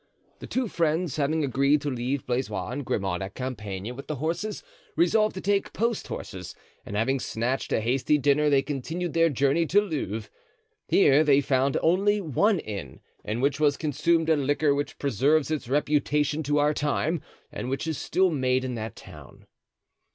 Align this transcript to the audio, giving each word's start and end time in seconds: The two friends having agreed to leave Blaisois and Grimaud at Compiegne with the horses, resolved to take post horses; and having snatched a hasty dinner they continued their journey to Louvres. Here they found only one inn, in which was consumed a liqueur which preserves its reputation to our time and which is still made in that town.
The 0.39 0.47
two 0.47 0.67
friends 0.67 1.17
having 1.17 1.43
agreed 1.43 1.79
to 1.81 1.91
leave 1.91 2.25
Blaisois 2.25 2.71
and 2.71 2.83
Grimaud 2.83 3.21
at 3.21 3.35
Compiegne 3.35 3.95
with 3.95 4.07
the 4.07 4.15
horses, 4.15 4.63
resolved 4.95 5.35
to 5.35 5.41
take 5.41 5.73
post 5.73 6.07
horses; 6.07 6.55
and 6.83 6.95
having 6.95 7.19
snatched 7.19 7.71
a 7.71 7.79
hasty 7.81 8.17
dinner 8.17 8.49
they 8.49 8.63
continued 8.63 9.13
their 9.13 9.29
journey 9.29 9.67
to 9.67 9.79
Louvres. 9.79 10.31
Here 10.87 11.23
they 11.23 11.39
found 11.39 11.77
only 11.83 12.19
one 12.19 12.57
inn, 12.57 12.99
in 13.23 13.41
which 13.41 13.59
was 13.59 13.77
consumed 13.77 14.27
a 14.31 14.35
liqueur 14.35 14.73
which 14.73 14.97
preserves 14.97 15.51
its 15.51 15.69
reputation 15.69 16.41
to 16.41 16.57
our 16.57 16.73
time 16.73 17.21
and 17.51 17.69
which 17.69 17.85
is 17.85 17.99
still 17.99 18.31
made 18.31 18.63
in 18.63 18.73
that 18.73 18.95
town. 18.95 19.45